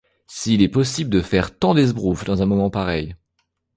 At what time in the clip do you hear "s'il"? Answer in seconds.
0.25-0.63